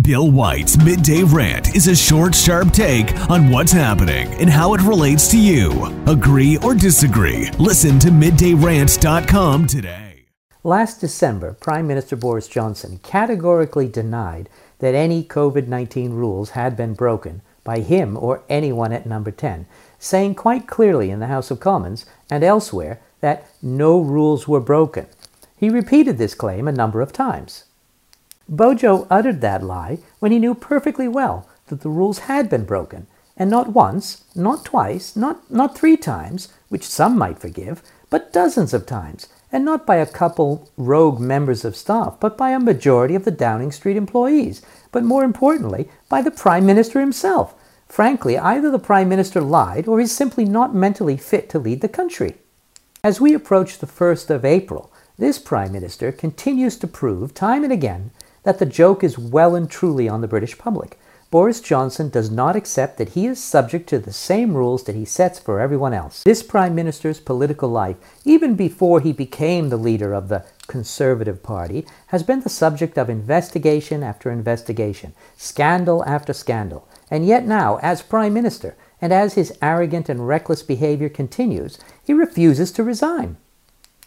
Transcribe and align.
Bill 0.00 0.30
White's 0.30 0.82
Midday 0.82 1.22
Rant 1.22 1.76
is 1.76 1.86
a 1.86 1.94
short, 1.94 2.34
sharp 2.34 2.72
take 2.72 3.14
on 3.28 3.50
what's 3.50 3.72
happening 3.72 4.26
and 4.40 4.48
how 4.48 4.72
it 4.72 4.80
relates 4.80 5.30
to 5.32 5.38
you. 5.38 5.84
Agree 6.06 6.56
or 6.56 6.74
disagree? 6.74 7.50
Listen 7.58 7.98
to 7.98 8.08
middayrant.com 8.08 9.66
today. 9.66 10.24
Last 10.64 10.98
December, 10.98 11.52
Prime 11.52 11.86
Minister 11.86 12.16
Boris 12.16 12.48
Johnson 12.48 13.00
categorically 13.02 13.86
denied 13.86 14.48
that 14.78 14.94
any 14.94 15.22
COVID 15.22 15.68
19 15.68 16.14
rules 16.14 16.50
had 16.50 16.74
been 16.74 16.94
broken 16.94 17.42
by 17.62 17.80
him 17.80 18.16
or 18.16 18.44
anyone 18.48 18.92
at 18.92 19.04
Number 19.04 19.30
10, 19.30 19.66
saying 19.98 20.36
quite 20.36 20.66
clearly 20.66 21.10
in 21.10 21.20
the 21.20 21.26
House 21.26 21.50
of 21.50 21.60
Commons 21.60 22.06
and 22.30 22.42
elsewhere 22.42 23.02
that 23.20 23.46
no 23.60 24.00
rules 24.00 24.48
were 24.48 24.58
broken. 24.58 25.06
He 25.54 25.68
repeated 25.68 26.16
this 26.16 26.34
claim 26.34 26.66
a 26.66 26.72
number 26.72 27.02
of 27.02 27.12
times. 27.12 27.64
Bojo 28.48 29.06
uttered 29.10 29.40
that 29.40 29.62
lie 29.62 29.98
when 30.18 30.32
he 30.32 30.38
knew 30.38 30.54
perfectly 30.54 31.08
well 31.08 31.48
that 31.68 31.80
the 31.80 31.88
rules 31.88 32.20
had 32.20 32.50
been 32.50 32.64
broken, 32.64 33.06
and 33.36 33.50
not 33.50 33.68
once, 33.68 34.24
not 34.34 34.64
twice, 34.64 35.16
not, 35.16 35.50
not 35.50 35.76
three 35.76 35.96
times, 35.96 36.48
which 36.68 36.84
some 36.84 37.16
might 37.16 37.38
forgive, 37.38 37.82
but 38.10 38.32
dozens 38.32 38.74
of 38.74 38.84
times, 38.84 39.28
and 39.50 39.64
not 39.64 39.86
by 39.86 39.96
a 39.96 40.06
couple 40.06 40.70
rogue 40.76 41.20
members 41.20 41.64
of 41.64 41.76
staff, 41.76 42.16
but 42.20 42.36
by 42.36 42.50
a 42.50 42.60
majority 42.60 43.14
of 43.14 43.24
the 43.24 43.30
Downing 43.30 43.72
Street 43.72 43.96
employees, 43.96 44.62
but 44.90 45.04
more 45.04 45.24
importantly, 45.24 45.88
by 46.08 46.20
the 46.20 46.30
Prime 46.30 46.66
Minister 46.66 47.00
himself. 47.00 47.54
Frankly, 47.88 48.38
either 48.38 48.70
the 48.70 48.78
Prime 48.78 49.08
Minister 49.08 49.40
lied 49.40 49.86
or 49.86 50.00
he's 50.00 50.12
simply 50.12 50.44
not 50.44 50.74
mentally 50.74 51.16
fit 51.16 51.48
to 51.50 51.58
lead 51.58 51.80
the 51.80 51.88
country. 51.88 52.36
As 53.04 53.20
we 53.20 53.34
approach 53.34 53.78
the 53.78 53.86
1st 53.86 54.30
of 54.30 54.44
April, 54.44 54.92
this 55.18 55.38
Prime 55.38 55.72
Minister 55.72 56.10
continues 56.10 56.76
to 56.78 56.86
prove 56.86 57.34
time 57.34 57.64
and 57.64 57.72
again 57.72 58.10
that 58.42 58.58
the 58.58 58.66
joke 58.66 59.04
is 59.04 59.18
well 59.18 59.54
and 59.54 59.70
truly 59.70 60.08
on 60.08 60.20
the 60.20 60.28
British 60.28 60.58
public. 60.58 60.98
Boris 61.32 61.62
Johnson 61.62 62.10
does 62.10 62.30
not 62.30 62.56
accept 62.56 62.98
that 62.98 63.10
he 63.10 63.26
is 63.26 63.42
subject 63.42 63.88
to 63.88 63.98
the 63.98 64.12
same 64.12 64.52
rules 64.54 64.84
that 64.84 64.94
he 64.94 65.06
sets 65.06 65.38
for 65.38 65.60
everyone 65.60 65.94
else. 65.94 66.22
This 66.24 66.42
Prime 66.42 66.74
Minister's 66.74 67.20
political 67.20 67.70
life, 67.70 67.96
even 68.26 68.54
before 68.54 69.00
he 69.00 69.14
became 69.14 69.70
the 69.70 69.78
leader 69.78 70.12
of 70.12 70.28
the 70.28 70.44
Conservative 70.66 71.42
Party, 71.42 71.86
has 72.08 72.22
been 72.22 72.42
the 72.42 72.50
subject 72.50 72.98
of 72.98 73.08
investigation 73.08 74.02
after 74.02 74.30
investigation, 74.30 75.14
scandal 75.38 76.04
after 76.04 76.34
scandal. 76.34 76.86
And 77.10 77.24
yet 77.24 77.46
now, 77.46 77.78
as 77.78 78.02
Prime 78.02 78.34
Minister, 78.34 78.76
and 79.00 79.10
as 79.10 79.32
his 79.32 79.56
arrogant 79.62 80.10
and 80.10 80.28
reckless 80.28 80.62
behavior 80.62 81.08
continues, 81.08 81.78
he 82.04 82.12
refuses 82.12 82.70
to 82.72 82.84
resign. 82.84 83.38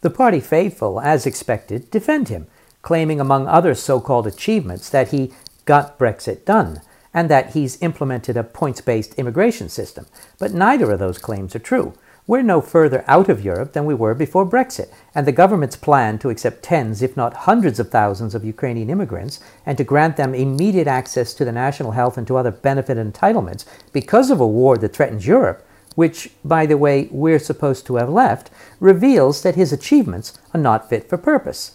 The 0.00 0.10
party 0.10 0.40
faithful, 0.40 1.00
as 1.00 1.24
expected, 1.24 1.88
defend 1.92 2.28
him, 2.28 2.48
claiming, 2.82 3.20
among 3.20 3.46
other 3.46 3.74
so 3.74 4.00
called 4.00 4.26
achievements, 4.26 4.90
that 4.90 5.08
he 5.08 5.32
got 5.64 5.98
Brexit 5.98 6.44
done 6.44 6.82
and 7.14 7.28
that 7.28 7.52
he's 7.52 7.80
implemented 7.82 8.36
a 8.36 8.44
points 8.44 8.80
based 8.80 9.14
immigration 9.14 9.68
system. 9.68 10.06
But 10.38 10.52
neither 10.52 10.90
of 10.90 10.98
those 10.98 11.18
claims 11.18 11.54
are 11.54 11.60
true. 11.60 11.94
We're 12.24 12.42
no 12.42 12.60
further 12.60 13.04
out 13.08 13.28
of 13.28 13.44
Europe 13.44 13.72
than 13.72 13.84
we 13.84 13.94
were 13.94 14.14
before 14.14 14.46
Brexit, 14.46 14.92
and 15.12 15.26
the 15.26 15.32
government's 15.32 15.74
plan 15.74 16.20
to 16.20 16.30
accept 16.30 16.62
tens, 16.62 17.02
if 17.02 17.16
not 17.16 17.48
hundreds 17.48 17.80
of 17.80 17.90
thousands 17.90 18.32
of 18.36 18.44
Ukrainian 18.44 18.90
immigrants 18.90 19.40
and 19.66 19.76
to 19.76 19.82
grant 19.82 20.16
them 20.16 20.32
immediate 20.32 20.86
access 20.86 21.34
to 21.34 21.44
the 21.44 21.50
national 21.50 21.90
health 21.90 22.16
and 22.16 22.26
to 22.28 22.36
other 22.36 22.52
benefit 22.52 22.96
entitlements 22.96 23.64
because 23.92 24.30
of 24.30 24.40
a 24.40 24.46
war 24.46 24.78
that 24.78 24.94
threatens 24.94 25.26
Europe, 25.26 25.66
which, 25.96 26.30
by 26.44 26.64
the 26.64 26.78
way, 26.78 27.08
we're 27.10 27.40
supposed 27.40 27.86
to 27.86 27.96
have 27.96 28.08
left, 28.08 28.50
reveals 28.78 29.42
that 29.42 29.56
his 29.56 29.72
achievements 29.72 30.38
are 30.54 30.60
not 30.60 30.88
fit 30.88 31.08
for 31.08 31.18
purpose. 31.18 31.72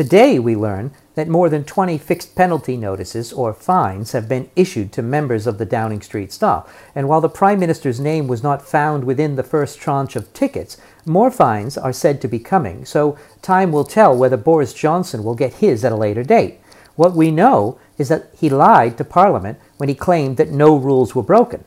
Today, 0.00 0.38
we 0.38 0.56
learn 0.56 0.92
that 1.14 1.28
more 1.28 1.50
than 1.50 1.62
20 1.62 1.98
fixed 1.98 2.34
penalty 2.34 2.74
notices 2.78 3.34
or 3.34 3.52
fines 3.52 4.12
have 4.12 4.30
been 4.30 4.48
issued 4.56 4.92
to 4.92 5.02
members 5.02 5.46
of 5.46 5.58
the 5.58 5.66
Downing 5.66 6.00
Street 6.00 6.32
staff. 6.32 6.74
And 6.94 7.06
while 7.06 7.20
the 7.20 7.28
Prime 7.28 7.60
Minister's 7.60 8.00
name 8.00 8.26
was 8.26 8.42
not 8.42 8.66
found 8.66 9.04
within 9.04 9.36
the 9.36 9.42
first 9.42 9.78
tranche 9.78 10.16
of 10.16 10.32
tickets, 10.32 10.78
more 11.04 11.30
fines 11.30 11.76
are 11.76 11.92
said 11.92 12.22
to 12.22 12.28
be 12.28 12.38
coming. 12.38 12.86
So 12.86 13.18
time 13.42 13.72
will 13.72 13.84
tell 13.84 14.16
whether 14.16 14.38
Boris 14.38 14.72
Johnson 14.72 15.22
will 15.22 15.34
get 15.34 15.60
his 15.60 15.84
at 15.84 15.92
a 15.92 15.96
later 15.96 16.22
date. 16.22 16.60
What 16.96 17.12
we 17.12 17.30
know 17.30 17.78
is 17.98 18.08
that 18.08 18.30
he 18.34 18.48
lied 18.48 18.96
to 18.96 19.04
Parliament 19.04 19.58
when 19.76 19.90
he 19.90 19.94
claimed 19.94 20.38
that 20.38 20.48
no 20.48 20.76
rules 20.76 21.14
were 21.14 21.22
broken. 21.22 21.62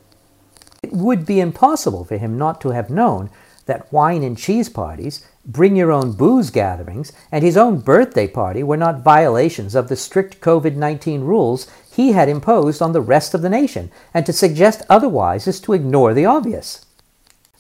It 0.82 0.92
would 0.92 1.24
be 1.28 1.40
impossible 1.40 2.04
for 2.04 2.18
him 2.18 2.40
not 2.40 2.60
to 2.62 2.72
have 2.72 2.90
known 2.90 3.30
that 3.66 3.92
wine 3.92 4.24
and 4.24 4.38
cheese 4.38 4.70
parties 4.70 5.26
bring 5.46 5.76
your 5.76 5.92
own 5.92 6.14
booze 6.14 6.50
gatherings, 6.50 7.12
and 7.32 7.44
his 7.44 7.58
own 7.58 7.80
birthday 7.80 8.28
party 8.28 8.64
were 8.64 8.78
not 8.78 9.02
violations 9.02 9.76
of 9.76 9.90
the 9.90 9.96
strict 9.96 10.40
COVID 10.40 10.76
19 10.76 11.22
rules 11.22 11.70
he 11.92 12.14
had 12.14 12.30
imposed 12.30 12.82
on 12.82 12.94
the 12.94 13.02
rest 13.02 13.34
of 13.34 13.42
the 13.42 13.50
nation, 13.50 13.92
and 14.14 14.26
to 14.26 14.34
suggest 14.34 14.84
otherwise 14.90 15.48
is 15.48 15.60
to 15.60 15.74
ignore 15.74 16.14
the 16.14 16.26
obvious. 16.26 16.86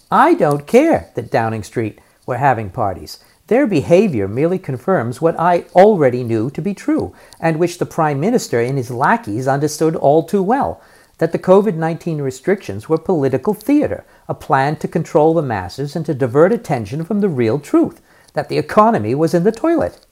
I 0.09 0.33
don't 0.33 0.67
care 0.67 1.11
that 1.15 1.31
Downing 1.31 1.63
Street 1.63 1.99
were 2.25 2.37
having 2.37 2.69
parties. 2.69 3.19
Their 3.47 3.67
behavior 3.67 4.27
merely 4.27 4.57
confirms 4.57 5.21
what 5.21 5.37
I 5.37 5.65
already 5.75 6.23
knew 6.23 6.49
to 6.51 6.61
be 6.61 6.73
true, 6.73 7.13
and 7.39 7.59
which 7.59 7.77
the 7.77 7.85
Prime 7.85 8.19
Minister 8.19 8.61
and 8.61 8.77
his 8.77 8.89
lackeys 8.89 9.47
understood 9.47 9.95
all 9.95 10.23
too 10.23 10.41
well 10.41 10.81
that 11.23 11.31
the 11.31 11.39
COVID 11.39 11.75
19 11.75 12.21
restrictions 12.21 12.89
were 12.89 12.97
political 12.97 13.53
theater, 13.53 14.03
a 14.27 14.33
plan 14.33 14.75
to 14.75 14.89
control 14.89 15.33
the 15.33 15.41
masses 15.41 15.95
and 15.95 16.05
to 16.05 16.13
divert 16.13 16.51
attention 16.51 17.05
from 17.05 17.21
the 17.21 17.29
real 17.29 17.59
truth 17.59 18.01
that 18.33 18.49
the 18.49 18.57
economy 18.57 19.15
was 19.15 19.33
in 19.33 19.45
the 19.45 19.51
toilet. 19.53 20.05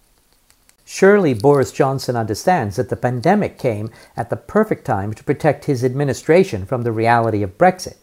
Surely 0.85 1.33
Boris 1.33 1.73
Johnson 1.73 2.16
understands 2.16 2.77
that 2.77 2.88
the 2.88 2.95
pandemic 2.95 3.59
came 3.59 3.89
at 4.16 4.29
the 4.29 4.38
perfect 4.38 4.85
time 4.85 5.13
to 5.13 5.23
protect 5.25 5.66
his 5.66 5.83
administration 5.83 6.66
from 6.66 6.83
the 6.83 6.94
reality 6.94 7.44
of 7.44 7.57
Brexit. 7.57 7.97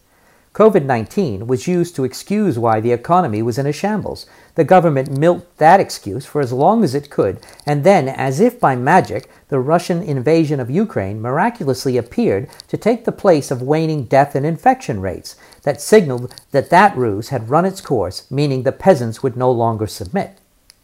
COVID 0.58 0.86
19 0.86 1.46
was 1.46 1.68
used 1.68 1.94
to 1.94 2.02
excuse 2.02 2.58
why 2.58 2.80
the 2.80 2.90
economy 2.90 3.42
was 3.42 3.58
in 3.58 3.66
a 3.68 3.72
shambles. 3.72 4.26
The 4.56 4.64
government 4.64 5.16
milked 5.16 5.58
that 5.58 5.78
excuse 5.78 6.26
for 6.26 6.40
as 6.40 6.52
long 6.52 6.82
as 6.82 6.96
it 6.96 7.10
could, 7.10 7.38
and 7.64 7.84
then, 7.84 8.08
as 8.08 8.40
if 8.40 8.58
by 8.58 8.74
magic, 8.74 9.30
the 9.50 9.60
Russian 9.60 10.02
invasion 10.02 10.58
of 10.58 10.68
Ukraine 10.68 11.22
miraculously 11.22 11.96
appeared 11.96 12.50
to 12.66 12.76
take 12.76 13.04
the 13.04 13.12
place 13.12 13.52
of 13.52 13.62
waning 13.62 14.06
death 14.06 14.34
and 14.34 14.44
infection 14.44 15.00
rates 15.00 15.36
that 15.62 15.80
signaled 15.80 16.34
that 16.50 16.70
that 16.70 16.96
ruse 16.96 17.28
had 17.28 17.50
run 17.50 17.64
its 17.64 17.80
course, 17.80 18.28
meaning 18.28 18.64
the 18.64 18.72
peasants 18.72 19.22
would 19.22 19.36
no 19.36 19.52
longer 19.52 19.86
submit. 19.86 20.38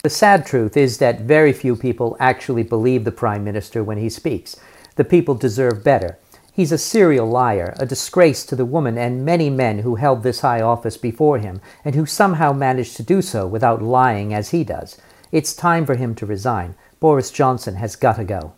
The 0.05 0.09
sad 0.09 0.47
truth 0.47 0.77
is 0.77 0.99
that 0.99 1.23
very 1.23 1.53
few 1.53 1.75
people 1.75 2.17
actually 2.21 2.63
believe 2.63 3.03
the 3.03 3.11
Prime 3.11 3.43
Minister 3.43 3.83
when 3.83 3.99
he 3.99 4.09
speaks. 4.09 4.55
The 4.95 5.03
people 5.03 5.35
deserve 5.35 5.83
better. 5.83 6.17
He's 6.55 6.71
a 6.71 6.79
serial 6.79 7.27
liar, 7.27 7.75
a 7.81 7.85
disgrace 7.85 8.47
to 8.47 8.55
the 8.55 8.65
woman 8.65 8.97
and 8.97 9.25
many 9.25 9.51
men 9.51 9.81
who 9.81 9.97
held 9.97 10.23
this 10.23 10.39
high 10.39 10.61
office 10.61 10.97
before 10.97 11.39
him, 11.39 11.61
and 11.85 11.97
who 11.97 12.07
somehow 12.07 12.53
managed 12.53 12.97
to 12.97 13.03
do 13.03 13.23
so 13.23 13.45
without 13.45 13.83
lying 13.83 14.33
as 14.33 14.51
he 14.51 14.63
does. 14.63 14.97
It's 15.33 15.53
time 15.53 15.85
for 15.85 15.97
him 15.97 16.15
to 16.15 16.27
resign. 16.27 16.77
Boris 17.01 17.33
Johnson 17.33 17.75
has 17.75 17.97
got 17.97 18.17
to 18.17 18.25
go. 18.25 18.53